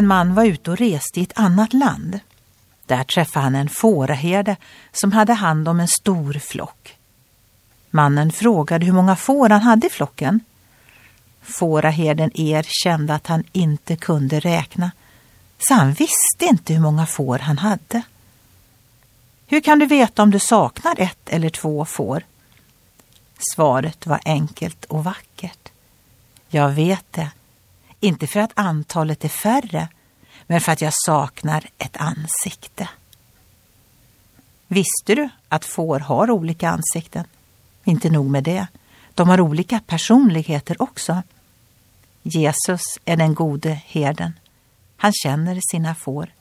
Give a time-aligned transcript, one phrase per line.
[0.00, 2.20] En man var ute och reste i ett annat land.
[2.86, 4.56] Där träffade han en fåraherde
[4.92, 6.96] som hade hand om en stor flock.
[7.90, 10.40] Mannen frågade hur många får han hade i flocken.
[11.42, 14.90] Fåraherden erkände att han inte kunde räkna,
[15.58, 18.02] så han visste inte hur många får han hade.
[19.46, 22.22] Hur kan du veta om du saknar ett eller två får?
[23.54, 25.68] Svaret var enkelt och vackert.
[26.48, 27.30] Jag vet det,
[28.00, 29.88] inte för att antalet är färre,
[30.46, 32.88] men för att jag saknar ett ansikte.
[34.68, 37.24] Visste du att får har olika ansikten?
[37.84, 38.66] Inte nog med det,
[39.14, 41.22] de har olika personligheter också.
[42.22, 44.32] Jesus är den gode herden.
[44.96, 46.32] Han känner sina får.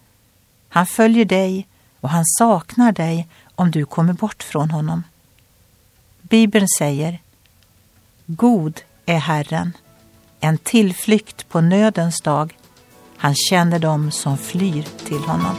[0.69, 1.67] Han följer dig
[1.99, 5.03] och han saknar dig om du kommer bort från honom.
[6.21, 7.19] Bibeln säger
[8.25, 9.77] God är Herren,
[10.39, 12.57] en tillflykt på nödens dag.
[13.17, 15.55] Han känner dem som flyr till honom.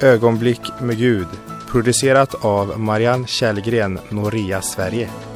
[0.00, 1.28] Ögonblick med Gud
[1.70, 5.29] producerat av Marianne Källgren, Noria Sverige.